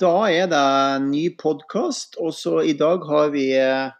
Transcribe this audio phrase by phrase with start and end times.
[0.00, 0.66] da er det
[1.08, 2.18] ny podkast.
[2.22, 3.90] Og så i dag har vi eh,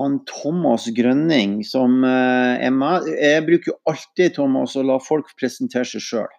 [0.00, 3.08] han Thomas Grønning som eh, er med.
[3.14, 6.32] Jeg bruker jo alltid, Thomas, å la folk presentere seg sjøl.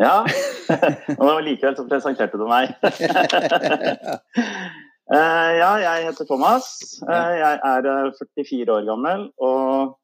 [0.00, 0.22] Ja.
[1.20, 2.76] Og likevel så presenterte du meg.
[5.10, 6.66] Eh, ja, jeg heter Thomas.
[7.02, 9.96] Jeg er eh, 44 år gammel, og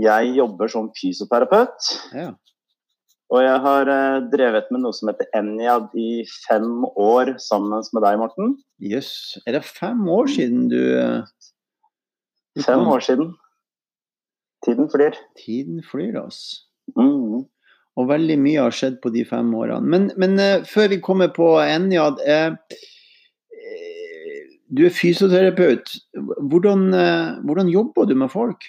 [0.00, 1.90] jeg jobber som fysioterapeut.
[3.32, 8.04] Og jeg har eh, drevet med noe som heter Enjad i fem år sammen med
[8.04, 8.58] deg, Morten.
[8.84, 9.38] Jøss.
[9.46, 11.24] Er det fem år siden du, eh,
[12.52, 13.32] du Fem år siden.
[14.66, 15.16] Tiden flyr.
[15.40, 16.66] Tiden flyr, altså.
[16.98, 17.46] Mm.
[17.96, 19.88] Og veldig mye har skjedd på de fem årene.
[19.88, 22.52] Men, men eh, før vi kommer på Enjad eh,
[24.72, 25.90] Du er fysioterapeut.
[26.48, 26.86] Hvordan,
[27.44, 28.64] hvordan jobber du med folk?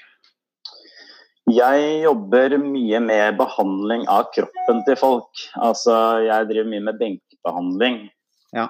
[1.51, 5.41] Jeg jobber mye med behandling av kroppen til folk.
[5.59, 7.97] Altså, jeg driver mye med benkebehandling.
[8.55, 8.69] Ja.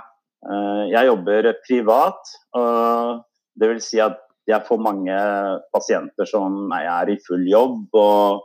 [0.49, 3.21] Eh, Jeg jobber privat, og
[3.55, 4.17] det vil si at
[4.49, 5.13] jeg får mange
[5.71, 8.41] pasienter som er i full jobb og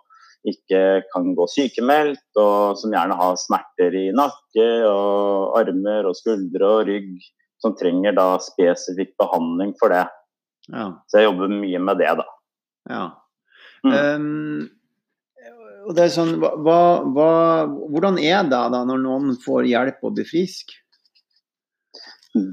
[0.46, 6.68] ikke kan gå sykemeldt, og som gjerne har smerter i nakke og armer og skuldre
[6.68, 7.16] og rygg,
[7.58, 10.04] som trenger da spesifikk behandling for det.
[10.70, 10.92] Ja.
[11.10, 12.28] Så jeg jobber mye med det, da.
[12.92, 13.06] ja.
[13.86, 13.94] Mm.
[13.94, 14.70] Um,
[15.88, 17.30] og det er sånn, hva, hva,
[17.88, 20.74] hvordan er det da når noen får hjelp og blir frisk?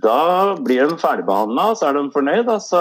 [0.01, 2.79] Da blir de ferdigbehandla, så er de fornøyd, og så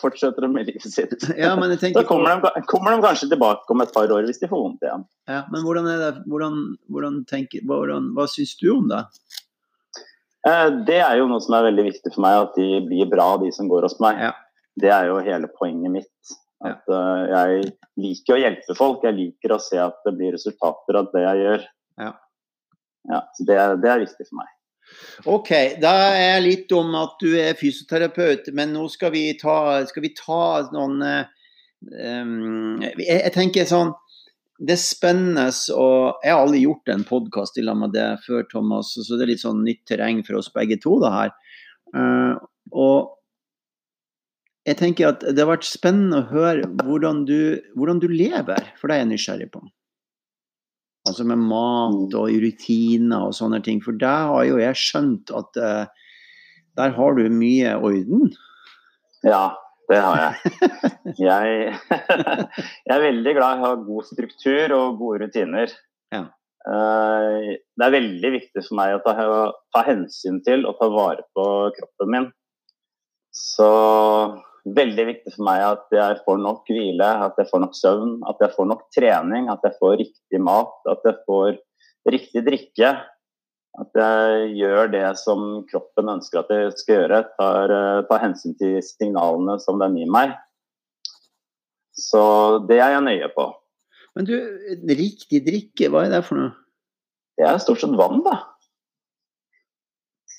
[0.00, 1.16] fortsetter de med livet sitt.
[1.40, 4.28] Ja, men jeg tenker på, kommer de, kommer de kanskje tilbake om et par år
[4.28, 5.04] hvis de får vondt igjen.
[5.28, 6.60] ja, men hvordan er det, hvordan,
[6.94, 9.02] hvordan tenker, hvordan, hva syns du om det?
[10.46, 13.32] Eh, Det er jo noe som er veldig viktig for meg, at de blir bra,
[13.42, 14.22] de som går hos meg.
[14.28, 14.32] Ja.
[14.78, 16.36] Det er jo hele poenget mitt.
[16.66, 19.04] At uh, jeg liker å hjelpe folk.
[19.06, 21.66] Jeg liker å se at det blir resultater av det jeg gjør.
[22.02, 22.12] Ja.
[23.08, 24.54] Ja, så det, er- det er viktig for meg.
[25.28, 25.50] Ok,
[25.82, 30.10] da er litt om at du er fysioterapeut, men nå skal vi ta, skal vi
[30.16, 30.38] ta
[30.72, 33.92] noen um, jeg, jeg tenker sånn
[34.58, 35.44] Det er spennende
[35.76, 39.26] og Jeg har aldri gjort en podkast i lag med deg før, Thomas, så det
[39.26, 40.96] er litt sånn nytt terreng for oss begge to.
[41.04, 41.36] det her.
[41.94, 42.34] Uh,
[42.72, 43.12] og
[44.68, 48.90] jeg tenker at det har vært spennende å høre hvordan du, hvordan du lever, for
[48.90, 49.62] det er jeg nysgjerrig på.
[51.08, 53.80] Altså med mat og rutiner og sånne ting.
[53.84, 56.10] For der har jo jeg skjønt at uh,
[56.76, 58.28] der har du mye orden.
[59.24, 59.56] Ja,
[59.88, 60.56] det har jeg.
[61.16, 61.72] Jeg,
[62.88, 65.72] jeg er veldig glad i å ha god struktur og gode rutiner.
[66.14, 66.26] Ja.
[66.68, 69.14] Eh, Det er veldig viktig for meg å ta,
[69.74, 71.46] ta hensyn til og ta vare på
[71.78, 72.28] kroppen min.
[73.34, 73.70] Så
[74.76, 78.42] veldig viktig for meg at jeg får nok hvile, at jeg får nok søvn, at
[78.42, 81.56] jeg får nok trening, at jeg får riktig mat, at jeg får
[82.12, 82.92] riktig drikke.
[83.78, 87.20] At jeg gjør det som kroppen ønsker at jeg skal gjøre.
[87.38, 90.32] Tar, eh, tar hensyn til signalene som den gir meg.
[91.94, 92.22] Så
[92.66, 93.46] det er jeg nøye på.
[94.16, 94.34] Men du,
[94.98, 96.54] riktig drikke, hva er det for noe?
[97.38, 98.40] Det er stort sett vann, da.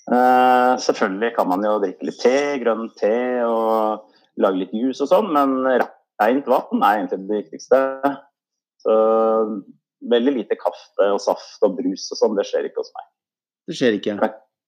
[0.09, 3.13] Uh, selvfølgelig kan man jo drikke litt te, grønn te
[3.45, 4.08] og
[4.44, 7.79] lage litt juice og sånn, men rent vann er egentlig det viktigste.
[8.83, 8.95] Så
[10.09, 13.09] veldig lite kaffe og saft og brus og sånn, det skjer ikke hos meg.
[13.69, 14.16] Det skjer ikke.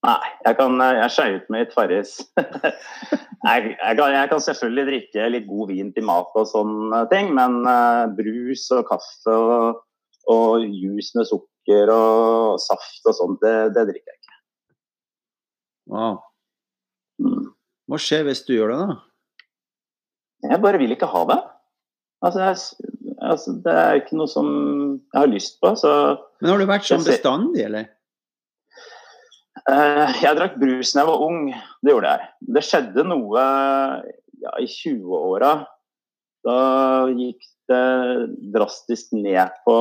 [0.02, 2.16] Nei, jeg kan jeg skeier ut med litt Farris.
[2.42, 7.30] jeg, jeg, kan, jeg kan selvfølgelig drikke litt god vin til mat og sånne ting,
[7.38, 9.84] men uh, brus og kaffe og,
[10.34, 14.42] og juice med sukker og saft og sånt, det, det drikker jeg ikke.
[15.94, 16.20] Wow.
[17.22, 17.52] Mm.
[17.92, 19.00] Hva skjer hvis du gjør det, da?
[20.42, 21.40] Jeg bare vil ikke ha det.
[22.22, 24.48] Altså, jeg, altså, det er ikke noe som
[25.00, 25.74] jeg har lyst på.
[25.78, 25.92] Så
[26.42, 27.90] Men har du vært sånn bestandig, eller?
[29.62, 31.42] Uh, Jeg drakk brus da jeg var ung,
[31.86, 32.30] det gjorde jeg.
[32.58, 33.44] Det skjedde noe
[34.42, 35.54] ja, i 20-åra.
[36.46, 36.58] Da
[37.14, 37.84] gikk det
[38.54, 39.76] drastisk ned på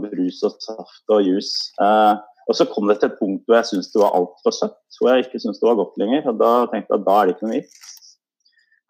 [0.00, 1.52] brus og saft og jus.
[1.80, 2.16] Uh,
[2.46, 5.12] og så kom det til et punkt hvor jeg syntes det var altfor søtt, hvor
[5.12, 6.28] jeg ikke syntes det var godt lenger.
[6.30, 7.95] Og da tenkte jeg at da er det ikke noe vits.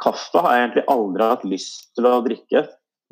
[0.02, 2.64] Kaffe har jeg egentlig aldri hatt lyst til å drikke.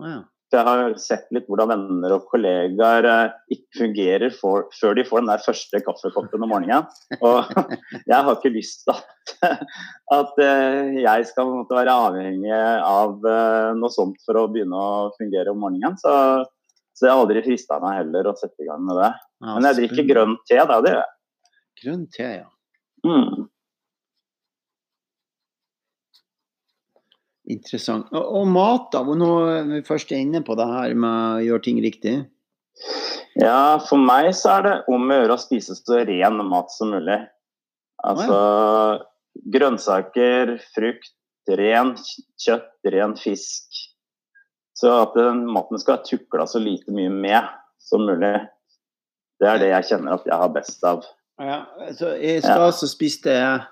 [0.05, 0.21] Ja.
[0.55, 5.23] Jeg har sett litt hvordan venner og kollegaer eh, ikke fungerer for, før de får
[5.23, 6.87] den der første kaffekoppen om morgenen.
[7.19, 7.49] Og
[8.11, 9.35] jeg har ikke lyst til at,
[10.19, 15.11] at eh, jeg skal måtte være avhengig av eh, noe sånt for å begynne å
[15.19, 15.99] fungere om morgenen.
[16.01, 16.15] Så,
[16.95, 19.11] så jeg har aldri frista meg heller å sette i gang med det.
[19.49, 20.79] Men jeg drikker grønn te, da.
[20.85, 21.13] Det gjør jeg.
[21.83, 22.49] Grønn te, ja.
[23.05, 23.49] Mm.
[27.51, 28.09] Interessant.
[28.15, 29.03] Og, og mat, da?
[29.05, 32.15] Nå er vi først inne på det her med å gjøre ting riktig.
[33.37, 36.95] Ja, for meg så er det om å gjøre å spise så ren mat som
[36.95, 37.19] mulig.
[38.05, 38.39] Altså
[39.55, 41.13] grønnsaker, frukt,
[41.51, 41.95] ren
[42.41, 43.83] kjøtt, ren fisk.
[44.75, 47.53] Så at den maten skal tukla så lite mye med
[47.83, 48.37] som mulig.
[49.43, 51.05] Det er det jeg kjenner at jeg har best av.
[51.43, 51.61] Ja,
[51.99, 53.63] så I stad så spiste jeg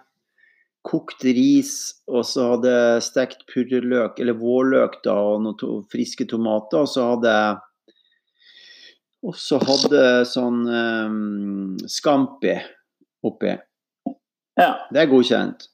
[0.87, 1.75] kokt ris,
[2.11, 6.83] og så hadde jeg stekt purreløk, eller vårløk, da, og noen to, friske tomater.
[6.83, 7.61] Og så hadde jeg
[9.23, 12.57] og så hadde sånn um, scampi
[13.23, 13.53] oppi.
[14.59, 15.69] Ja, Det er godkjent.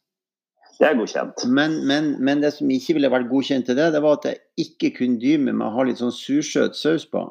[0.79, 1.47] det er godkjent.
[1.49, 4.69] Men, men, men det som ikke ville vært godkjent til det, det var at jeg
[4.69, 7.25] ikke kunne dy meg med å ha litt sånn sursøt saus på.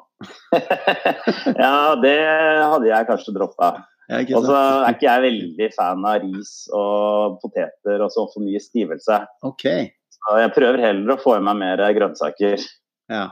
[1.64, 3.76] ja, det hadde jeg kanskje droppa.
[4.08, 8.46] Ja, Og så er ikke jeg veldig fan av ris og poteter og så for
[8.46, 9.20] mye stivelse.
[9.48, 9.66] OK.
[10.16, 12.64] Så jeg prøver heller å få i meg mer grønnsaker.
[13.12, 13.26] Ja.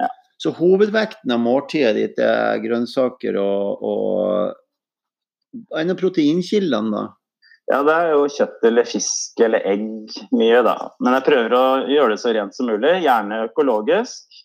[0.00, 0.08] Ja.
[0.40, 4.58] Så hovedvekten av måltidet ditt er grønnsaker og, og
[5.76, 7.02] En av proteinkildene, da?
[7.68, 9.84] Ja, det er jo kjøtt eller fisk eller egg
[10.32, 10.74] mye, da.
[11.04, 12.94] Men jeg prøver å gjøre det så rent som mulig.
[13.04, 14.40] Gjerne økologisk.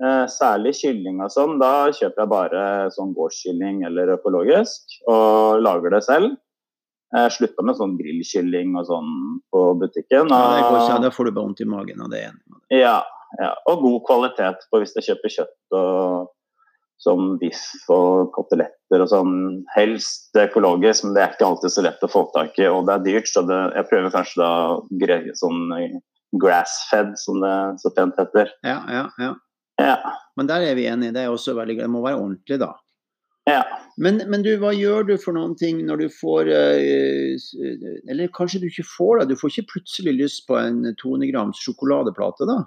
[0.00, 1.58] Eh, særlig kylling og sånn.
[1.60, 2.62] Da kjøper jeg bare
[2.94, 6.38] sånn gårdskylling eller økologisk og lager det selv.
[7.10, 9.14] Jeg slutta med sånn grillkylling og sånn
[9.52, 10.30] på butikken.
[10.30, 12.28] Ja, går Og, da får du bare vondt i magen av det.
[12.72, 13.00] ja,
[13.38, 16.30] ja, og god kvalitet på hvis jeg kjøper kjøtt og
[17.00, 19.34] som biff og koteletter og sånn.
[19.74, 22.68] Helst økologisk, men det er ikke alltid så lett å få tak i.
[22.68, 25.62] Og det er dyrt, så det, jeg prøver kanskje da sånn
[26.40, 28.52] grass-fed, som det så pent heter.
[28.64, 29.32] Ja, ja, ja.
[29.80, 29.96] Ja.
[30.38, 31.14] Men der er vi enige.
[31.16, 31.88] Det er også veldig greit.
[31.88, 32.72] Det må være ordentlig, da.
[33.48, 33.62] ja.
[34.00, 37.34] Men, men du, hva gjør du for noen ting når du får eh,
[38.08, 39.26] Eller kanskje du ikke får det?
[39.32, 42.60] Du får ikke plutselig lyst på en 200 grams sjokoladeplate, da?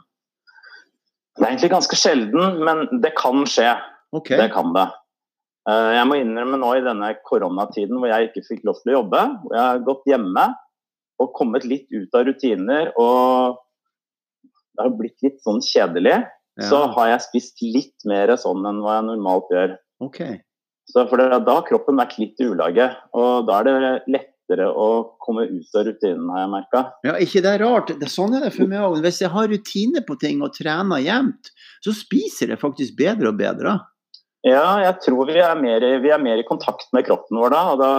[1.33, 3.71] Det er egentlig ganske sjelden, men det kan skje.
[4.13, 4.38] Okay.
[4.38, 4.86] Det kan det.
[5.69, 9.00] Eh, Jeg må innrømme nå i denne koronatiden hvor jeg ikke fikk lov til å
[9.00, 10.45] jobbe, hvor jeg har gått hjemme
[11.24, 13.59] og kommet litt ut av rutiner og
[14.74, 16.16] det har blitt litt sånn kjedelig,
[16.59, 16.67] Ja.
[16.69, 19.71] så har jeg spist litt mer sånn enn hva jeg normalt gjør.
[20.05, 20.41] Okay.
[20.91, 24.67] Så for det, Da har kroppen vært litt i ulage, og da er det lettere
[24.69, 24.88] å
[25.23, 26.81] komme ut av rutinen, har jeg merka.
[27.07, 27.94] Ja, ikke det er rart.
[28.00, 29.00] Det, sånn er det for meg òg.
[29.05, 33.39] Hvis jeg har rutine på ting og trener jevnt, så spiser jeg faktisk bedre og
[33.39, 33.77] bedre.
[34.44, 37.63] Ja, jeg tror vi er, mer, vi er mer i kontakt med kroppen vår da,
[37.71, 37.91] og da,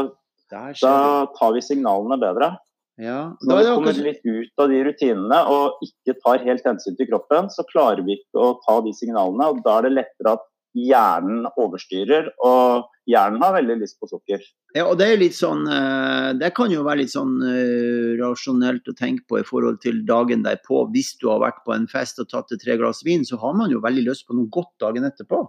[0.52, 0.96] da
[1.38, 2.52] tar vi signalene bedre.
[3.00, 3.35] Ja.
[3.43, 7.49] Når vi kommer litt ut av de rutinene og ikke tar helt hensyn til kroppen,
[7.50, 9.49] så klarer vi ikke å ta de signalene.
[9.50, 10.44] og Da er det lettere at
[10.75, 14.43] hjernen overstyrer, og hjernen har veldig lyst på sukker.
[14.75, 18.88] Ja, og det er litt sånn eh, Det kan jo være litt sånn eh, rasjonelt
[18.91, 20.87] å tenke på i forhold til dagen derpå.
[20.94, 23.70] Hvis du har vært på en fest og tatt tre glass vin, så har man
[23.70, 25.44] jo veldig lyst på noe godt dagen etterpå.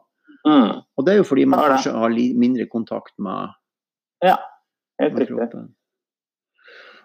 [0.45, 3.55] Mm, Og det er jo fordi man kanskje har mindre kontakt med,
[5.01, 5.71] helt med kroppen.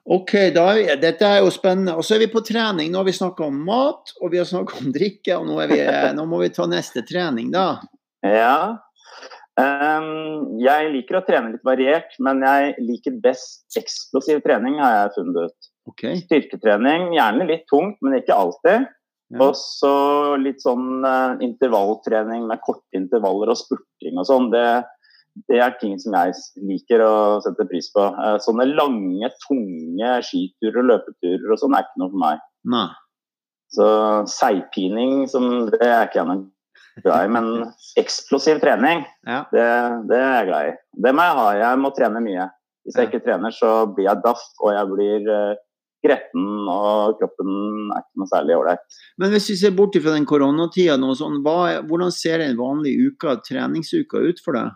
[0.04, 1.96] OK, da er dette er jo spennende.
[1.98, 2.90] Og så er vi på trening.
[2.92, 5.80] Nå har vi snakka om mat, og vi har snakka om drikke, og nå, vi,
[6.16, 7.66] nå må vi ta neste trening, da.
[8.26, 8.78] Ja.
[9.60, 15.12] Um, jeg liker å trene litt variert, men jeg liker best eksplosiv trening, har jeg
[15.18, 15.70] funnet ut.
[15.90, 16.22] Okay.
[16.24, 18.88] Styrketrening, gjerne litt tungt, men ikke alltid.
[19.30, 19.44] Ja.
[19.46, 19.92] Og så
[20.42, 24.48] litt sånn uh, intervalltrening med korte intervaller og spurting og sånn.
[24.54, 24.64] Det,
[25.48, 26.34] det er ting som jeg
[26.66, 27.12] liker å
[27.44, 28.02] sette pris på.
[28.10, 32.42] Eh, sånne lange, tunge skiturer og løpeturer og sånn er ikke noe for meg.
[32.74, 32.88] Nei.
[33.70, 33.86] Så
[34.26, 35.26] seigpining,
[35.70, 37.32] det er ikke jeg noe glad i.
[37.36, 37.50] Men
[38.00, 39.44] eksplosiv trening, Ja.
[39.54, 39.66] det,
[40.10, 40.76] det er jeg glad i.
[41.06, 41.48] Det må jeg ha.
[41.62, 42.48] Jeg må trene mye.
[42.84, 45.58] Hvis jeg ikke trener, så blir jeg daff, og jeg blir eh,
[46.02, 47.50] gretten, og kroppen
[47.92, 48.84] er ikke noe særlig ålreit.
[49.20, 54.22] Men hvis vi ser bort fra den koronatida, sånn, hvordan ser en vanlig uke, treningsuke
[54.26, 54.72] ut for deg?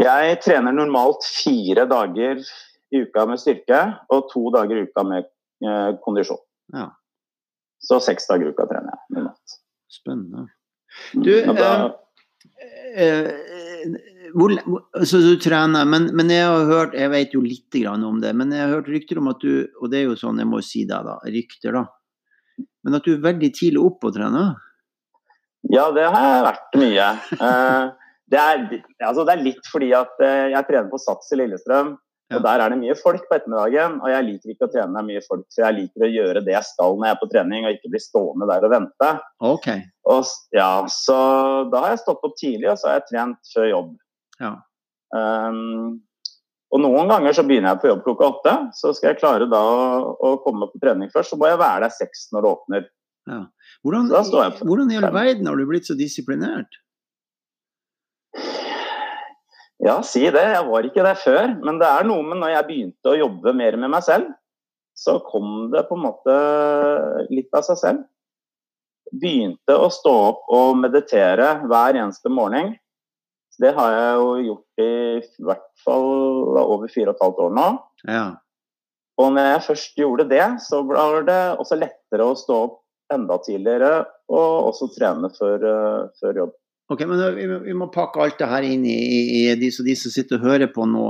[0.00, 2.40] Jeg trener normalt fire dager
[2.94, 5.26] i uka med styrke, og to dager i uka med
[5.64, 6.40] eh, kondisjon.
[6.74, 6.88] Ja.
[7.84, 9.58] Så seks dager i uka trener jeg normalt.
[9.94, 10.48] Spennende.
[11.14, 11.74] Mm, Du, da,
[12.94, 13.26] Eh,
[14.34, 18.04] hvor, hvor- altså, du trener, men, men jeg har hørt Jeg vet jo litt grann
[18.06, 20.38] om det, men jeg har hørt rykter om at du Og det er jo sånn,
[20.38, 21.16] jeg må si deg, da.
[21.26, 21.82] Rykter, da.
[22.84, 24.54] Men at du er veldig tidlig oppe og trener?
[25.72, 27.08] ja, det har jeg vært mye.
[27.48, 27.90] Eh,
[28.32, 28.64] det, er,
[29.04, 31.94] altså, det er litt fordi at eh, jeg trener på Sats i Lillestrøm.
[32.32, 32.38] Ja.
[32.38, 35.10] Og Der er det mye folk på ettermiddagen, og jeg liker ikke å trene med
[35.10, 35.44] mye folk.
[35.52, 37.92] For jeg liker å gjøre det jeg skal når jeg er på trening, og ikke
[37.92, 39.10] bli stående der og vente.
[39.50, 39.84] Okay.
[40.08, 41.18] Og, ja, så
[41.72, 43.92] da har jeg stått opp tidlig, og så har jeg trent før jobb.
[44.40, 44.54] Ja.
[45.14, 46.00] Um,
[46.74, 49.60] og noen ganger så begynner jeg på jobb klokka åtte, så skal jeg klare da
[49.60, 51.34] å, å komme på trening først.
[51.34, 52.88] Så må jeg være der seks når det åpner.
[53.84, 56.80] Hvordan, jeg på hvordan i all verden har du blitt så disiplinert?
[59.82, 60.44] Ja, si det.
[60.54, 61.54] Jeg var ikke det før.
[61.64, 64.30] Men det er noe med når jeg begynte å jobbe mer med meg selv,
[64.94, 66.36] så kom det på en måte
[67.32, 68.04] litt av seg selv.
[69.10, 72.74] Begynte å stå opp og meditere hver eneste morgen.
[73.60, 77.66] Det har jeg jo gjort i hvert fall over fire og et halvt år nå.
[78.10, 78.24] Ja.
[79.22, 82.80] Og når jeg først gjorde det, så var det også lettere å stå opp
[83.14, 83.92] enda tidligere
[84.32, 86.54] og også trene før, uh, før jobb.
[86.92, 88.96] Ok, men vi må, vi må, pakke alt det her inn i,
[89.40, 91.06] i, de, de, som sitter og hører på nå.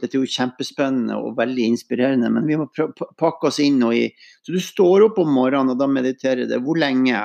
[0.00, 4.04] Dette er jo kjempespennende og veldig inspirerende, men vi må pakke oss inn nå i
[4.46, 6.54] Så du står opp om morgenen og da mediterer du.
[6.64, 7.24] Hvor lenge?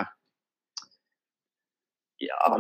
[2.24, 2.58] Ja,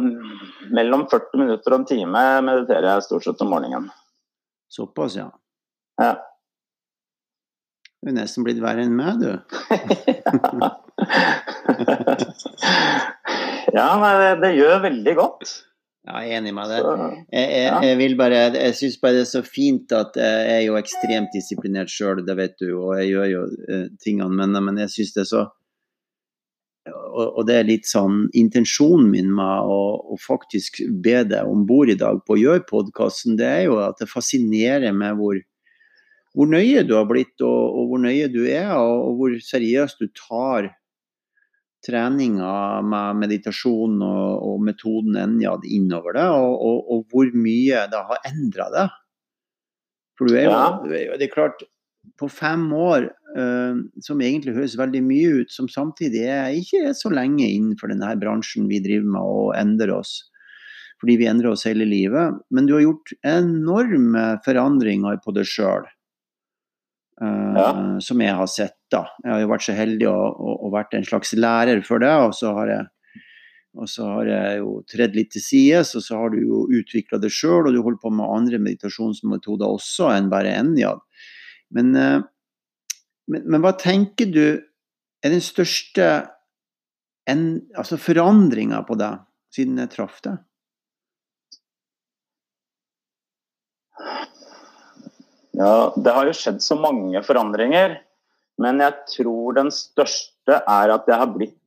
[0.75, 3.89] mellom 40 minutter og en time mediterer jeg stort sett om morgenen.
[4.71, 5.27] Såpass, ja.
[6.01, 6.13] Ja.
[8.03, 9.31] Du er nesten blitt verre enn meg, du.
[13.77, 15.53] ja, nei, det, gjør veldig godt.
[16.03, 16.79] Ja, jeg er enig med det.
[17.31, 20.75] Jeg, jeg, jeg, bare, jeg syns bare det er så fint at jeg er jo
[20.75, 24.91] ekstremt disiplinert sjøl, det vet du, og jeg gjør jo uh, tingene, men, men jeg
[24.97, 25.45] syns det er så
[26.83, 29.77] og, og, det er litt sånn intensjonen min med å,
[30.11, 33.77] å faktisk be deg om bord i dag på å gjøre podkasten, det er jo
[33.79, 35.39] at det fascinerer meg hvor
[36.33, 40.01] hvor nøye du har blitt, og, og hvor nøye du er, og, og, hvor seriøst
[40.01, 40.71] du tar
[41.85, 48.69] treninga med meditasjon og, og metoden Enjad innover det, og, hvor mye det har endra
[48.73, 48.87] det.
[50.17, 51.13] For du er jo, ja.
[51.17, 51.63] det er klart,
[52.19, 57.11] på fem år, uh, som egentlig høres veldig mye ut, som samtidig er ikke så
[57.13, 60.21] lenge innenfor denne bransjen vi driver med og endrer oss
[61.03, 62.37] fordi vi endrer oss hele livet.
[62.55, 65.83] Men du har gjort enorme forandringer på deg sjøl.
[67.21, 67.69] Uh, ja.
[68.01, 68.77] Som jeg har sett.
[68.91, 69.05] da.
[69.23, 72.11] Jeg har jo vært så heldig å, å, å vært en slags lærer for det.
[72.25, 72.85] Og så har jeg,
[73.89, 77.31] så har jeg jo tredd litt til sides, og så har du jo utvikla det
[77.33, 81.03] sjøl, og du holder på med andre meditasjonsmetoder også enn bare Enjad.
[81.73, 82.21] Men, uh,
[83.29, 84.45] men, men, hva tenker du
[85.23, 86.09] er den største
[87.29, 87.45] en,
[87.79, 89.21] altså forandringa på deg
[89.53, 90.41] siden jeg traff deg?
[95.63, 97.99] Ja, Det har jo skjedd så mange forandringer.
[98.61, 101.57] Men jeg tror den største er at jeg har blitt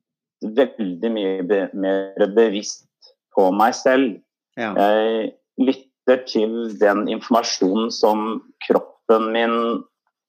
[0.45, 4.21] veldig mye be mer bevisst på meg selv.
[4.61, 4.71] Ja.
[4.77, 8.27] Jeg lytter til den informasjonen som
[8.69, 9.57] kroppen min,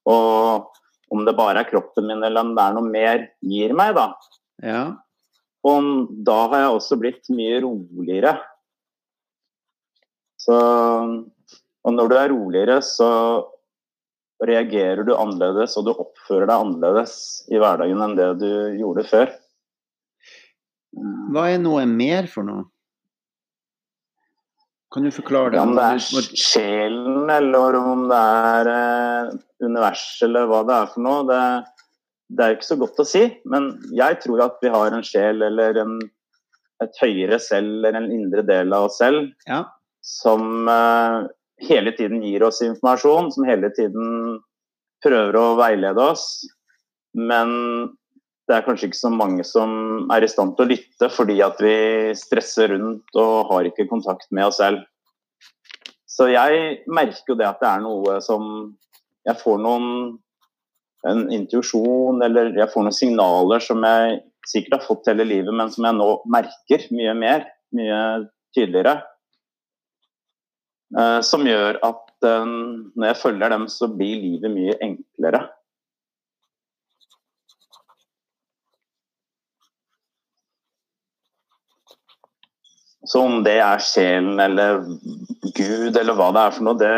[0.10, 0.72] og
[1.14, 4.08] om det bare er kroppen min eller om det er noe mer, gir meg, da.
[4.64, 4.84] Ja.
[5.68, 8.38] Og da har jeg også blitt mye roligere.
[10.42, 10.58] Så
[11.88, 13.10] og når du er roligere, så
[14.44, 17.14] reagerer du annerledes, og du oppfører deg annerledes
[17.50, 19.32] i hverdagen enn det du gjorde før.
[21.34, 22.68] Hva er noe mer for noe?
[24.94, 25.62] Kan du forklare det?
[25.62, 29.34] Om det er sjelen, eller om det er eh,
[29.66, 31.26] universet, eller hva det er for noe.
[31.28, 31.42] Det,
[32.38, 35.44] det er ikke så godt å si, men jeg tror at vi har en sjel
[35.50, 35.98] eller en,
[36.84, 39.66] et høyere selv eller en indre del av oss selv ja.
[40.04, 41.28] som eh,
[41.62, 44.38] hele tiden gir oss informasjon, som hele tiden
[45.06, 46.28] prøver å veilede oss.
[47.18, 47.50] Men
[48.48, 49.72] det er kanskje ikke så mange som
[50.14, 51.78] er i stand til å lytte fordi at vi
[52.18, 54.86] stresser rundt og har ikke kontakt med oss selv.
[56.08, 58.44] Så jeg merker jo det at det er noe som
[59.28, 59.88] Jeg får noen
[61.04, 65.68] en intuisjon eller jeg får noen signaler som jeg sikkert har fått hele livet, men
[65.74, 67.44] som jeg nå merker mye mer,
[67.76, 68.00] mye
[68.56, 69.02] tydeligere.
[70.96, 72.48] Eh, som gjør at eh,
[72.96, 75.44] når jeg følger dem, så blir livet mye enklere.
[83.08, 84.82] Så om det er sjelen eller
[85.56, 86.96] Gud eller hva det er for noe, det,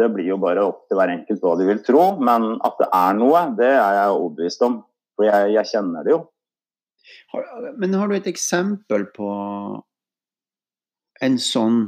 [0.00, 2.06] det, blir jo bare opp til hver enkelt hva de vil tro.
[2.22, 4.80] Men at det er noe, det er jeg overbevist om.
[5.18, 6.24] For jeg, jeg kjenner det jo.
[7.78, 9.30] Men har du et eksempel på
[11.22, 11.80] en sånn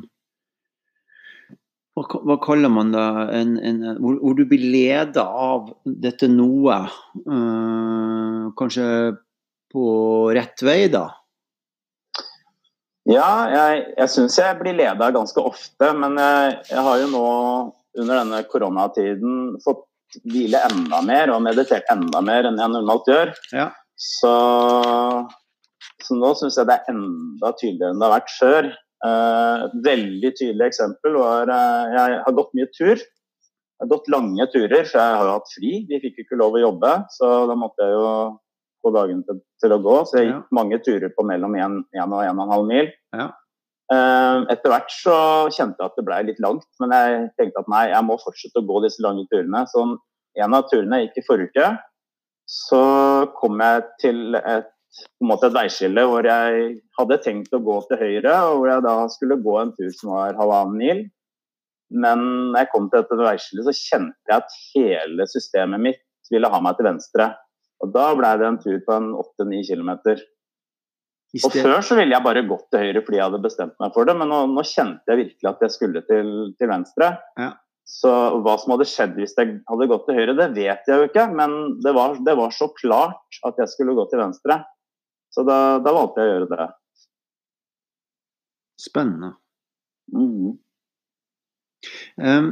[2.01, 6.83] hva, hva, kaller man det, en, en, hvor, hvor, du blir leda av dette noe.
[7.27, 8.87] Uh, kanskje
[9.71, 9.85] på
[10.37, 11.07] rett vei, da?
[13.09, 15.93] Ja, jeg, jeg syns jeg blir leda ganske ofte.
[15.97, 17.27] Men jeg, jeg, har jo nå
[18.01, 19.87] under denne koronatiden fått
[20.27, 23.33] hvile enda mer og meditert enda mer enn jeg normalt gjør.
[23.55, 23.71] Ja.
[24.01, 24.33] Så,
[26.03, 28.71] så nå syns jeg det er enda tydeligere enn det har vært før.
[29.01, 33.01] Uh, veldig tydelig eksempel var uh, Jeg har gått mye tur.
[33.01, 35.73] Jeg har gått lange turer, for jeg har jo hatt fri.
[35.89, 38.11] Vi fikk jo ikke lov å jobbe, så da måtte jeg jo
[38.85, 39.95] få dagen til, til å gå.
[40.05, 42.91] Så jeg gikk mange turer på mellom 1 og 1,5 mil.
[43.17, 43.31] Ja.
[43.91, 45.15] Uh, etter hvert så
[45.51, 48.61] kjente jeg at det ble litt langt, men jeg tenkte at nei, jeg må fortsette
[48.61, 49.65] å gå disse lange turene.
[49.73, 49.87] Så
[50.45, 51.71] en av turene gikk i forrige uke.
[52.51, 52.83] Så
[53.39, 57.77] kom jeg til et, på en måte et veiskille hvor jeg hadde tenkt å gå
[57.89, 61.05] til høyre, og hvor jeg da skulle gå en tur som var halvannen mil.
[61.91, 66.51] Men når jeg kom til dette veiskillet, så kjente jeg at hele systemet mitt ville
[66.51, 67.33] ha meg til venstre.
[67.81, 69.91] Og da ble det en tur på en 8-9 km.
[71.47, 74.07] Og før så ville jeg bare gått til høyre fordi jeg hadde bestemt meg for
[74.07, 77.13] det, men nå, nå kjente jeg virkelig at jeg skulle til, til venstre.
[77.39, 77.53] Ja.
[77.91, 78.11] Så
[78.45, 81.27] hva som hadde skjedd hvis jeg hadde gått til høyre, det vet jeg jo ikke.
[81.35, 84.61] Men det var, det var så klart at jeg skulle gå til venstre.
[85.31, 86.67] Så da, da valgte jeg å gjøre det.
[88.81, 89.35] Spennende.
[90.11, 90.57] Mm.
[92.21, 92.49] Um,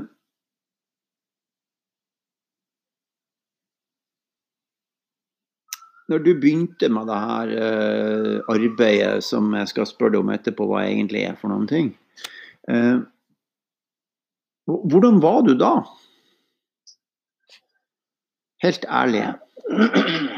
[6.08, 10.68] når du begynte med det her uh, arbeidet som jeg skal spørre deg om etterpå,
[10.70, 11.92] hva egentlig er for noen ting
[12.70, 13.04] uh,
[14.68, 15.78] Hvordan var du da?
[18.60, 19.22] Helt ærlig.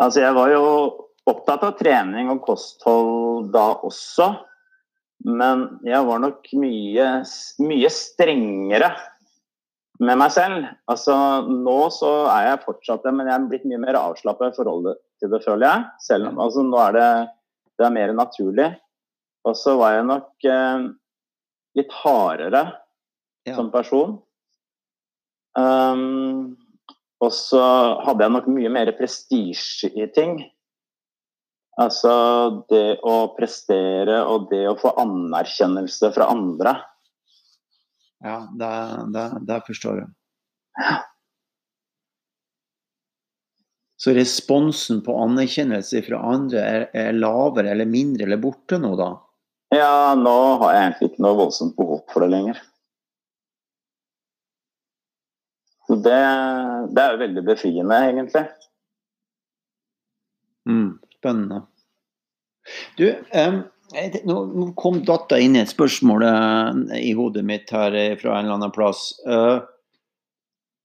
[0.00, 0.64] Altså, jeg var jo
[1.28, 4.30] opptatt av trening og kosthold da også.
[5.28, 7.08] Men jeg var nok mye,
[7.60, 8.88] mye strengere
[10.00, 10.64] med meg selv.
[10.88, 11.14] Altså,
[11.44, 14.96] nå så er jeg fortsatt det, men jeg er blitt mye mer avslappa i forholdet
[15.20, 15.84] til det, føler jeg.
[16.06, 17.10] Selv om altså, nå er det,
[17.76, 18.70] det er mer naturlig.
[19.44, 20.88] Og så var jeg nok eh,
[21.80, 22.64] litt hardere
[23.48, 23.54] Ja.
[23.56, 24.18] som person.
[25.56, 26.56] Um,
[27.20, 27.60] og så
[28.06, 30.38] hadde jeg nok mye mer prestisje i ting.
[31.80, 32.12] Altså
[32.72, 36.74] det å prestere og det å få anerkjennelse fra andre.
[38.24, 38.72] Ja, det,
[39.14, 40.10] det, det forstår jeg.
[44.00, 49.10] Så responsen på anerkjennelse fra andre er, er lavere eller mindre eller borte nå, da?
[49.76, 52.62] Ja, nå har jeg egentlig ikke noe voldsomt behov for det lenger.
[55.86, 56.20] Så det,
[56.94, 58.44] det er jo veldig befriende, egentlig.
[60.68, 61.62] Mm, spennende.
[62.98, 63.62] Du, em,
[64.28, 64.36] nå,
[64.78, 68.58] kom datta inn i et spørsmål eh, i hodet mitt her eh, fra en eller
[68.58, 69.62] annen plass, eh,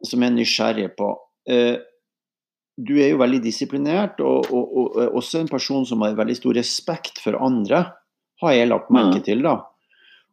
[0.06, 1.12] som jeg er nysgjerrig på.
[1.52, 1.76] Eh,
[2.76, 6.36] du er jo veldig disiplinert, og, og, og er også en person som har veldig
[6.40, 7.86] stor respekt for andre,
[8.44, 9.24] har jeg lagt merke Mm.
[9.24, 9.44] til.
[9.46, 9.54] da.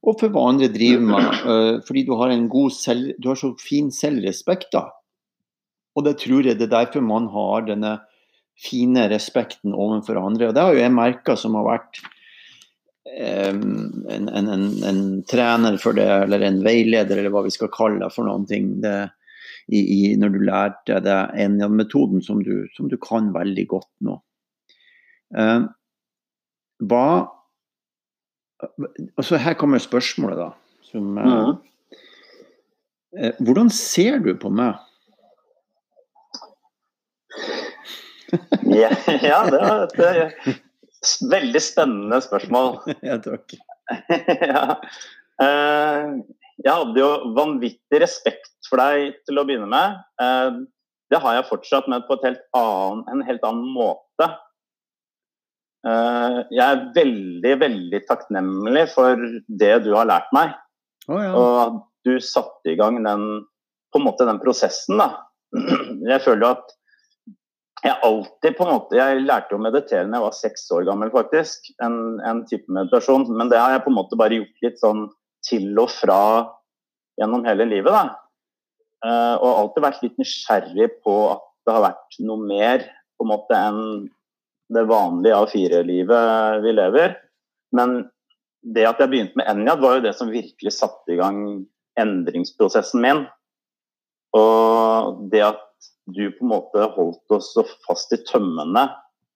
[0.02, 2.34] Og for hva andre driver med, eh, fordi du har
[2.74, 4.72] selv, du har så fin selvrespekt.
[4.72, 4.90] da.
[5.96, 8.00] Og det tror jeg det er derfor man har denne
[8.58, 10.48] fine respekten overfor andre.
[10.48, 12.00] Og det har jo jeg merka som har vært
[13.52, 17.72] um, en, en, en, en trener for det, eller en veileder, eller hva vi skal
[17.72, 18.80] kalle det for noen ting.
[18.82, 19.10] Det,
[19.68, 23.66] i, i, når du lærte deg en av metoden som du, som du kan veldig
[23.70, 24.18] godt nå.
[25.38, 25.68] Eh,
[26.90, 27.06] hva
[29.18, 30.50] altså Her kommer spørsmålet, da.
[30.90, 31.58] Som, eh, Mhm.
[33.18, 34.74] eh, hvordan ser du på meg?
[38.72, 38.88] Ja,
[39.22, 39.98] ja, det var et
[41.02, 42.78] et veldig spennende spørsmål.
[43.08, 43.52] ja, takk.
[44.52, 44.62] ja.
[45.42, 46.12] Eh,
[46.62, 49.98] jeg hadde jo vanvittig respekt for deg til å begynne med.
[50.22, 50.60] Eh,
[51.12, 54.30] det har jeg fortsatt, men på et helt annen, en helt annen måte.
[55.82, 60.54] Eh, jeg er veldig, veldig takknemlig for det du har lært meg.
[61.08, 61.32] Oh, ja.
[61.34, 63.26] Og at du satte i gang den,
[63.90, 65.26] på en måte den prosessen, da.
[66.12, 66.78] Jeg føler jo at
[67.82, 71.10] jeg alltid på en måte, Jeg lærte å meditere da jeg var seks år gammel,
[71.10, 71.66] faktisk.
[71.82, 73.26] En, en type meditasjon.
[73.34, 75.08] Men det har jeg på en måte bare gjort litt sånn
[75.42, 76.20] til og fra
[77.18, 77.90] gjennom hele livet.
[77.90, 78.04] da.
[79.02, 82.86] Eh, og alltid vært litt nysgjerrig på at det har vært noe mer
[83.18, 83.82] på en måte enn
[84.74, 87.14] det vanlige A4-livet vi lever.
[87.76, 88.02] Men
[88.62, 91.38] det at jeg begynte med Enjad, var jo det som virkelig satte i gang
[92.00, 93.24] endringsprosessen min.
[94.38, 95.68] Og det at
[96.06, 98.86] du på en måte holdt oss så fast i tømmene,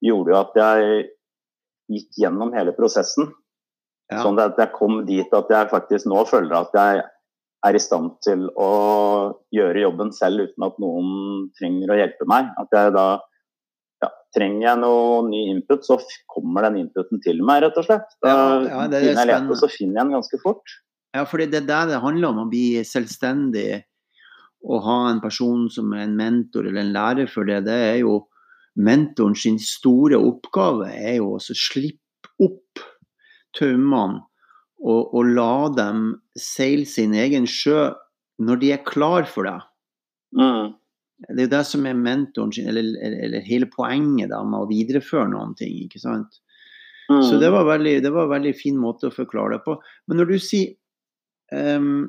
[0.04, 1.02] gjorde jo at jeg
[1.92, 3.30] gikk gjennom hele prosessen.
[4.10, 4.22] Ja.
[4.22, 7.04] Sånn at jeg kom dit at jeg faktisk nå føler at jeg
[7.66, 8.72] er i stand til å
[9.54, 12.52] gjøre jobben selv uten at noen trenger å hjelpe meg.
[12.60, 13.06] At jeg da
[14.04, 15.96] ja, Trenger jeg noe ny input, så
[16.28, 18.16] kommer den inputen til meg, rett og slett.
[18.24, 20.78] Da Ja, ja, det er begynner jeg å lete, så finner jeg den ganske fort.
[21.16, 23.70] Ja, fordi det er der det handler om å bli selvstendig
[24.66, 27.62] og ha en person som er en mentor eller en lærer for det.
[27.68, 28.18] Det er jo
[28.76, 32.82] mentoren sin store oppgave er jo å slippe opp
[33.56, 34.20] tømmene
[34.84, 36.02] og, og la dem
[36.36, 37.94] seile sin egen sjø
[38.42, 39.56] når de er klar for det.
[40.36, 40.74] Mm.
[41.24, 44.68] Det er jo det som er mentoren sin, eller, eller, hele poenget da, med å
[44.68, 45.72] videreføre noen ting.
[45.86, 46.42] ikke sant?
[47.08, 47.22] Mm.
[47.22, 49.78] Så det var, veldig, det var en veldig fin måte å forklare det på.
[50.10, 50.74] Men når du sier
[51.54, 52.08] um,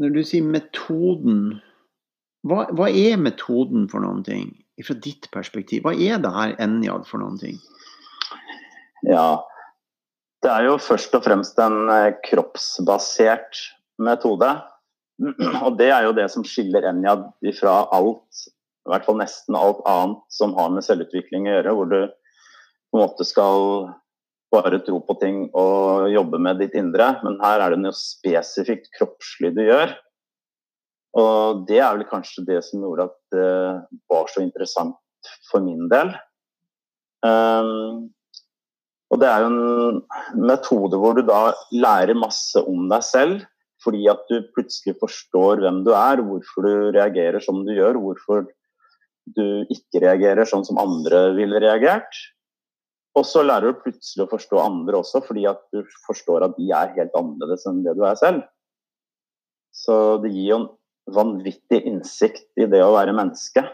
[0.00, 1.56] Når du sier metoden
[2.46, 4.50] hva, hva er metoden for noen ting?
[4.84, 7.56] Fra ditt perspektiv, hva er det her Enjad for noen ting?
[9.08, 9.40] Ja.
[10.44, 13.64] Det er jo først og fremst en eh, kroppsbasert
[13.98, 14.52] metode.
[15.66, 17.16] Og det er jo det som skiller Enja
[17.56, 18.46] fra alt,
[18.86, 22.98] i hvert fall nesten alt annet som har med selvutvikling å gjøre, hvor du på
[22.98, 23.88] en måte skal
[24.54, 27.16] bare tro på ting og jobbe med ditt indre.
[27.24, 29.96] Men her er det noe spesifikt kroppslig du gjør.
[31.16, 33.50] Og det er vel kanskje det som gjorde at det
[34.12, 36.12] var så interessant for min del.
[37.26, 38.12] Um,
[39.10, 43.44] og det er jo en metode hvor du da lærer masse om deg selv.
[43.86, 48.00] Fordi at du plutselig forstår hvem du er, hvorfor du reagerer som du gjør.
[48.02, 48.48] Hvorfor
[49.34, 52.18] du ikke reagerer sånn som andre ville reagert.
[53.16, 56.68] Og så lærer du plutselig å forstå andre også, fordi at du forstår at de
[56.74, 58.44] er helt annerledes enn det du er selv.
[59.76, 60.68] Så det gir jo en
[61.16, 63.64] vanvittig innsikt i det å være menneske.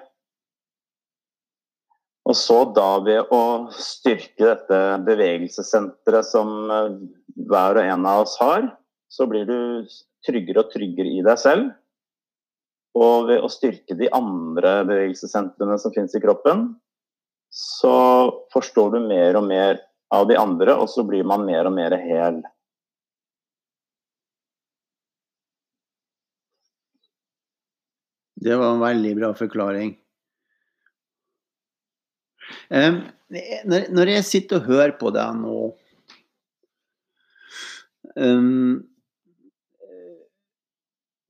[2.28, 3.42] Og så da ved å
[3.74, 7.00] styrke dette bevegelsessenteret som eh,
[7.50, 8.68] hver og en av oss har,
[9.12, 9.58] så blir du
[10.24, 11.72] tryggere og tryggere i deg selv.
[12.96, 16.70] Og ved å styrke de andre bevegelsessentrene som finnes i kroppen,
[17.52, 17.96] så
[18.52, 19.80] forstår du mer og mer
[20.12, 22.40] av de andre, og så blir man mer og mer hel.
[28.42, 29.92] Det var en veldig bra forklaring.
[32.72, 35.58] Når, jeg sitter og hører på deg nå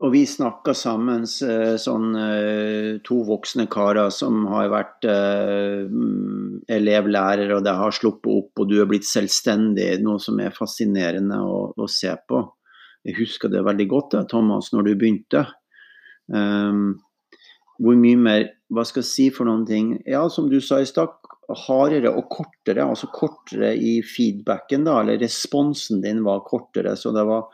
[0.02, 2.08] og vi snakka sammen sånn
[3.06, 5.84] to voksne karer som har vært uh,
[6.66, 11.38] elevlærer, og det har sluppet opp, og du er blitt selvstendig, noe som er fascinerende
[11.46, 12.42] å, å se på.
[13.06, 15.46] Jeg husker det veldig godt, Thomas, når du begynte.
[16.26, 16.98] Um,
[17.82, 19.88] hvor mye mer Hva skal jeg si for noen ting?
[20.08, 21.10] Ja, som du sa i stad,
[21.66, 22.86] hardere og kortere.
[22.86, 26.94] Altså kortere i feedbacken, da, eller responsen din var kortere.
[26.96, 27.50] Så det var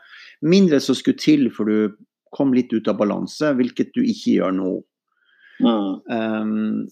[0.47, 1.97] mindre som skulle til for du
[2.35, 4.73] kom litt ut av balanse, hvilket du ikke gjør nå.
[5.59, 5.87] Mm.
[6.07, 6.83] Um,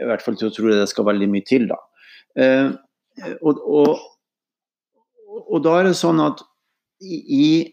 [0.00, 1.80] I hvert fall til tror jeg det skal veldig mye til, da.
[2.36, 2.74] Uh,
[3.40, 4.04] og, og,
[5.46, 6.42] og, da er det sånn at
[7.00, 7.72] i,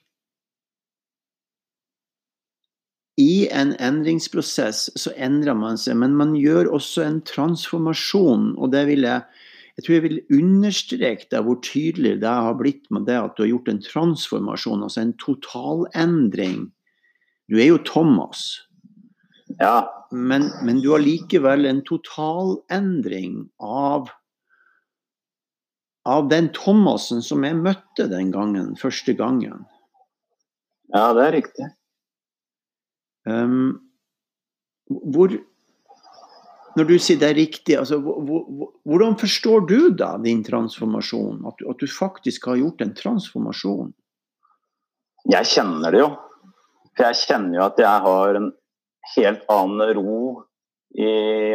[3.19, 8.53] i en endringsprosess så endrer man seg, men man gjør også en transformasjon.
[8.57, 9.27] Og det vil jeg
[9.73, 13.41] jeg tror jeg vil understreke deg hvor tydelig det har blitt med det at du
[13.41, 16.67] har gjort en transformasjon, altså en totalendring.
[17.53, 18.47] Du er jo Thomas,
[19.59, 19.85] ja.
[20.09, 24.09] men, men du har likevel en totalendring av
[26.09, 29.63] av den Thomasen som jeg møtte den gangen, første gangen.
[30.91, 31.69] Ja, det er riktig.
[33.29, 33.79] Um,
[34.89, 35.31] hvor
[36.73, 41.43] Når du sier det er riktig, altså, hvordan forstår du da din transformasjon?
[41.45, 43.91] At du, at du, faktisk har gjort en transformasjon?
[45.29, 46.07] Jeg kjenner det jo.
[46.93, 48.51] For jeg kjenner jo at jeg har en
[49.15, 50.19] helt annen ro
[50.93, 51.09] i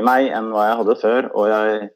[0.05, 1.31] meg enn hva jeg hadde før.
[1.35, 1.89] Og jeg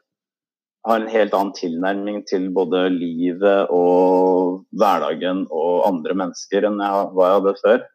[0.87, 7.09] har en helt annen tilnærming til både livet og hverdagen og andre mennesker enn jeg,
[7.15, 7.85] hva jeg hadde før.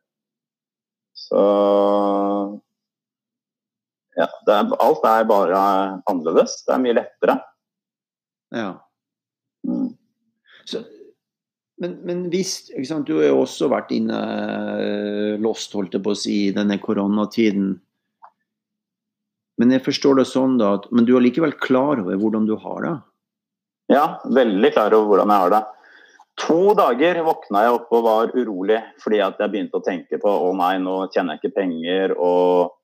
[1.19, 1.45] Så
[4.19, 5.63] ja, er, alt er bare
[6.11, 6.61] annerledes.
[6.67, 7.39] Det er mye lettere.
[8.55, 8.71] Ja.
[9.69, 9.91] Mm.
[10.69, 10.85] Så,
[11.83, 12.71] men, men hvis
[13.07, 16.79] Du har jo også vært inne eh, lost, holdt jeg på å si, i denne
[16.83, 17.77] koronatiden.
[19.59, 22.55] Men jeg forstår det sånn da, at, men du er likevel klar over hvordan du
[22.63, 22.95] har det?
[23.95, 25.63] Ja, veldig klar over hvordan jeg har det.
[26.39, 30.31] To dager våkna jeg opp og var urolig fordi at jeg begynte å tenke på
[30.31, 32.77] å nei, nå tjener jeg ikke penger, og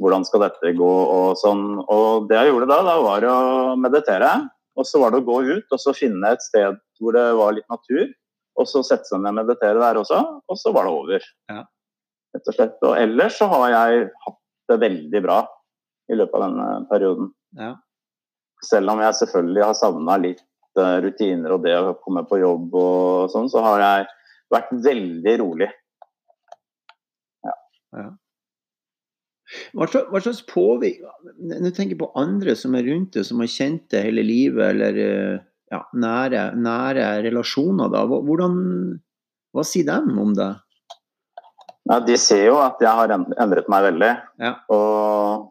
[0.00, 1.66] hvordan skal dette gå, og sånn.
[1.82, 3.36] Og det jeg gjorde da, da var å
[3.78, 4.32] meditere.
[4.72, 7.52] Og så var det å gå ut og så finne et sted hvor det var
[7.56, 8.08] litt natur.
[8.60, 11.26] Og så sette seg ned og meditere der også, og så var det over.
[11.48, 11.62] Ja.
[12.36, 12.78] Rett og slett.
[12.84, 15.38] Og ellers så har jeg hatt det veldig bra
[16.12, 17.32] i løpet av denne perioden.
[17.58, 17.74] Ja.
[18.62, 22.72] Selv om jeg selvfølgelig har savna litt Eh, rutiner og det å komme på jobb
[22.80, 24.04] og sånn, så har jeg
[24.52, 25.68] vært veldig rolig.
[27.44, 27.56] Ja.
[27.98, 28.06] ja.
[29.76, 33.84] Hva slags, påvirkning Når du tenker på andre som er rundt deg, som har kjent
[33.92, 38.04] det hele livet, eller eh, ja, nære, nære, relasjoner, da.
[38.10, 38.58] Hvordan,
[39.56, 40.50] hva sier de om det?
[41.88, 44.12] Ja, de ser jo at jeg har endret meg veldig.
[44.42, 44.52] Ja.
[44.70, 45.48] Og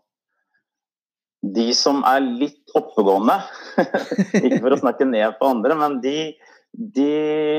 [1.42, 3.40] de som er litt oppegående,
[4.46, 6.16] ikke for å snakke ned på andre, men de,
[6.72, 7.10] de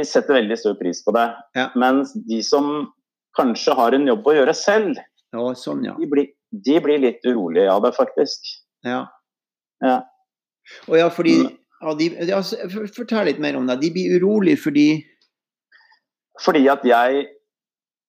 [0.08, 1.26] setter veldig stor pris på det.
[1.58, 1.68] Ja.
[1.78, 2.92] Mens de som
[3.36, 5.94] kanskje har en jobb å gjøre selv, Ja, sånn, ja.
[5.96, 8.54] de blir, de blir litt urolige av det, faktisk.
[8.86, 9.06] Ja.
[9.82, 9.98] Ja.
[10.88, 11.58] Og ja, fordi Mm.
[11.82, 12.58] Ja, de, altså,
[12.94, 13.80] Fortell litt mer om det.
[13.82, 14.88] De blir urolige fordi
[16.42, 17.26] Fordi at jeg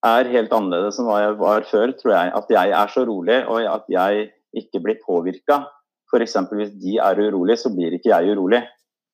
[0.04, 2.32] er helt annerledes enn hva jeg var før, tror jeg.
[2.40, 5.64] At jeg er så rolig, og at jeg ikke blir påvirka.
[6.12, 6.38] F.eks.
[6.52, 8.62] hvis de er urolige, så blir ikke jeg urolig.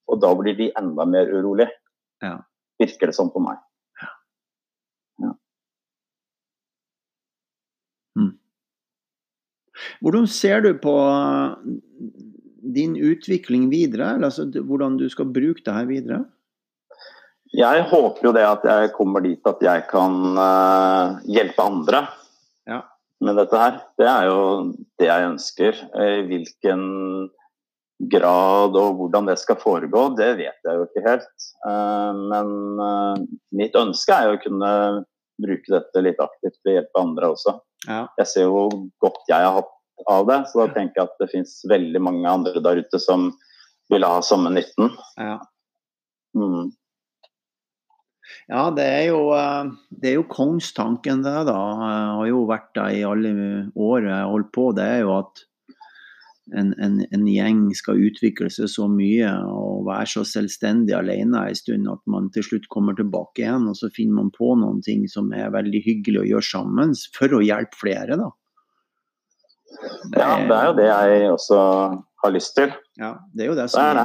[0.10, 1.70] Og da blir de enda mer urolige.
[2.24, 2.38] Ja.
[2.82, 3.60] Virker det sånn på meg.
[10.00, 10.96] Hvordan ser du på
[12.76, 14.16] din utvikling videre?
[14.16, 16.24] Eller Altså, hvordan du skal bruke det her videre?
[17.56, 22.04] Jeg håper jo det at jeg kommer dit at jeg kan uh, hjelpe andre
[22.70, 22.84] Ja.
[23.26, 23.80] med dette her.
[23.98, 24.42] Det er jo
[25.02, 25.80] det jeg ønsker.
[25.98, 26.84] I hvilken
[28.14, 31.48] grad og hvordan det skal foregå, det vet jeg jo ikke helt.
[31.66, 33.18] Uh, men uh,
[33.52, 34.72] mitt ønske er jo å kunne
[35.40, 37.58] bruke dette litt aktivt for å hjelpe andre også.
[37.88, 38.06] Ja.
[38.20, 39.74] Jeg ser jo hvor godt jeg har hatt
[40.08, 43.32] av det, så da tenker jeg at det finnes veldig mange andre der ute som
[43.90, 44.94] vil ha samme nytten.
[45.18, 45.40] ja.
[46.38, 46.70] Mm.
[48.50, 51.60] Ja, det er jo, eh, det er jo kongstanken det, da.
[51.82, 53.32] Jeg har jo vært der i alle
[53.74, 54.66] år jeg har holdt på.
[54.78, 55.44] Det er jo at
[56.58, 61.58] en, en, en gjeng skal utvikle seg så mye og være så selvstendig alene en
[61.58, 65.06] stund at man til slutt kommer tilbake igjen og så finner man på noen ting
[65.12, 68.18] som er veldig hyggelig å gjøre sammen for å hjelpe flere.
[68.18, 68.32] da.
[70.16, 71.60] Ja, det er jo det jeg også
[72.24, 72.72] har lyst til.
[73.00, 74.00] Ja, det er jo det som er er,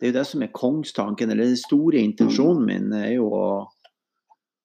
[0.00, 0.08] det.
[0.08, 3.48] er, det som er kongstanken, eller den store intensjonen min er jo å,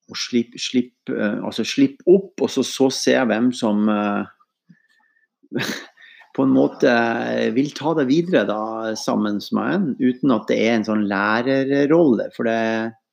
[0.09, 5.61] å slippe, slippe, eh, altså slipp opp, og så, så se hvem som eh,
[6.35, 6.91] på en måte
[7.55, 12.27] vil ta det videre da, sammen med en, uten at det er en sånn lærerrolle.
[12.35, 12.59] For det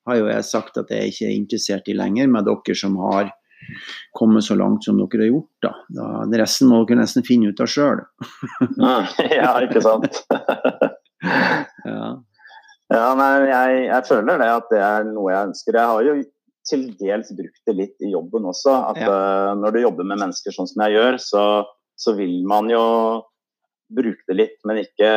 [0.08, 3.30] har jo jeg sagt at jeg ikke er interessert i lenger, med dere som har
[4.16, 5.52] kommet så langt som dere har gjort.
[5.64, 5.72] da.
[5.96, 8.04] da resten må dere nesten finne ut av sjøl.
[9.38, 10.22] Ja, ikke sant.
[11.86, 12.06] Ja.
[12.92, 15.76] Ja, nei, jeg, jeg føler det at det er noe jeg ønsker.
[15.78, 16.14] Jeg har jo
[16.68, 18.74] til dels brukt det litt i jobben også.
[18.92, 21.44] At eh, når du jobber med mennesker sånn som jeg gjør, så,
[21.98, 22.84] så vil man jo
[23.92, 25.10] bruke det litt, men ikke,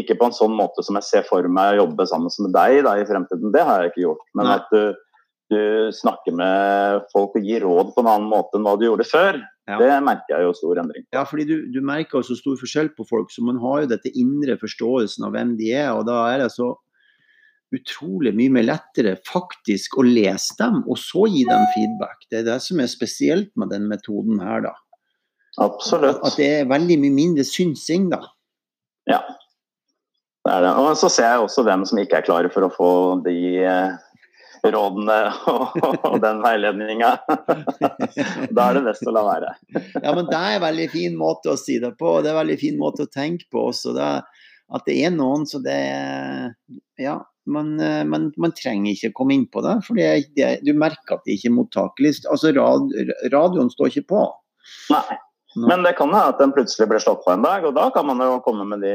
[0.00, 2.80] ikke på en sånn måte som jeg ser for meg å jobbe sammen med deg
[2.86, 3.52] da, i fremtiden.
[3.54, 4.26] Det har jeg ikke gjort.
[4.38, 4.56] Men Nei.
[4.58, 5.09] at du,
[5.50, 9.06] du snakker med folk og gir råd på en annen måte enn hva du gjorde
[9.08, 9.78] før, Ja.
[9.78, 11.04] det merker jeg jo stor endring.
[11.14, 14.12] Ja, fordi du, du merker så stor forskjell på folk, så man har jo dette
[14.18, 16.72] indre forståelsen av hvem de er, og da er det så
[17.70, 22.24] utrolig mye mer lettere faktisk å lese dem, og så gi dem feedback.
[22.30, 24.74] Det er det som er spesielt med den metoden her, da.
[25.62, 26.18] Absolutt.
[26.26, 28.24] At det er veldig mye mindre synsing, da.
[29.10, 29.20] Ja,
[30.46, 30.74] det er det.
[30.82, 32.90] Og så ser jeg også hvem som ikke er klare for å få
[33.26, 33.94] de eh,
[34.64, 35.16] rådene
[35.50, 37.14] og, og den veiledninga.
[38.56, 39.54] da er det best å la være.
[40.02, 42.36] Ja, men det er en veldig fin måte å si det på, og det er
[42.36, 43.94] en veldig fin måte å tenke på også.
[43.96, 44.10] Det,
[44.76, 45.80] at det er noen så det
[47.00, 47.16] Ja,
[47.50, 51.16] man, eh, man, man trenger ikke komme inn på det, for det, det, du merker
[51.16, 52.14] at det ikke er mottakelig.
[52.30, 52.92] Altså, rad,
[53.32, 54.22] radioen står ikke på.
[54.92, 55.18] Nei.
[55.66, 58.06] Men det kan hende at den plutselig blir slått på en dag, og da kan
[58.06, 58.94] man jo komme med de,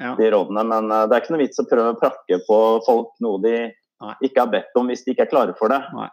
[0.00, 0.14] Ja.
[0.18, 0.64] de rådene.
[0.66, 3.56] Men eh, det er ikke noe vits å prøve å prakke på folk noe de.
[4.24, 5.80] Ikke har bedt om hvis de ikke er klare for det.
[5.96, 6.08] Nei.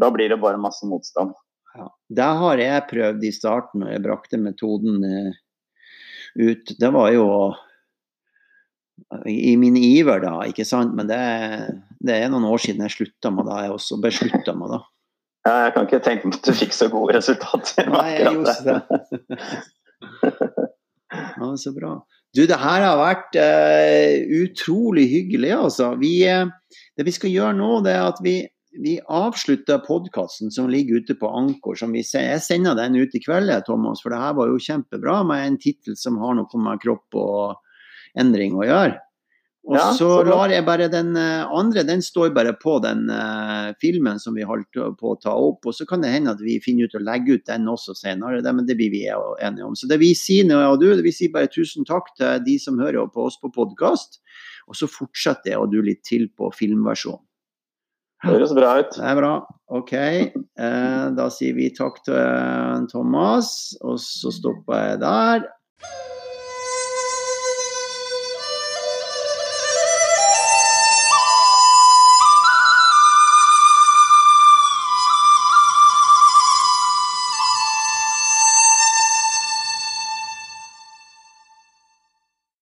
[0.00, 1.34] Da blir det bare masse motstand.
[1.76, 1.88] Ja.
[2.10, 5.40] Det har jeg prøvd i starten, når jeg brakte metoden eh,
[6.40, 6.72] ut.
[6.78, 7.26] Det var jo
[9.26, 10.94] i min iver, da, ikke sant.
[10.98, 11.20] Men det,
[12.02, 14.80] det er noen år siden jeg slutta med det, jeg også beslutta med da.
[15.48, 17.88] Ja, jeg kan ikke tenke meg at du fikk så gode resultater.
[17.88, 19.40] Nei, jeg gjorde det.
[21.10, 21.96] Ja, så bra.
[22.36, 25.92] Du, det her har vært uh, utrolig hyggelig, altså.
[25.98, 26.46] Vi, uh,
[26.98, 28.36] det vi skal gjøre nå, det er at vi,
[28.78, 31.74] vi avslutter podkasten som ligger ute på Ankor.
[31.80, 32.28] Som vi, ser.
[32.28, 35.58] jeg sender den ut i kveld, Thomas, for det her var jo kjempebra med en
[35.62, 38.98] tittel som har noe med kropp og endring å gjøre.
[39.68, 43.76] Og Ja, så lar jeg bare den eh, andre, den står bare på den uh,
[43.82, 45.68] filmen som vi holdt på å ta opp.
[45.68, 48.40] Og så kan det hende at vi finner ut å legge ut den også senere,
[48.40, 49.76] det, men det blir vi enige om.
[49.76, 52.56] Så det vi sier nå, og du, det vi sier bare tusen takk til de
[52.62, 54.22] som hører på oss på podkast.
[54.70, 57.20] Og så fortsetter jeg og du litt til på filmversjonen.
[58.20, 58.92] Høres bra ut.
[58.96, 59.32] Det er bra.
[59.72, 59.92] OK.
[59.96, 65.46] Eh, da sier vi takk til eh, Thomas, og så stopper jeg der.